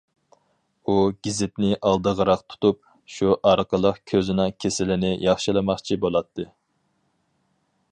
ئۇ 0.85 0.93
گېزىتنى 1.27 1.75
ئالدىغىراق 1.89 2.41
تۇتۇپ، 2.53 2.79
شۇ 3.17 3.37
ئارقىلىق 3.51 4.01
كۆزىنىڭ 4.13 4.57
كېسىلىنى 4.65 5.15
ياخشىلىماقچى 5.29 6.01
بولاتتى. 6.07 6.49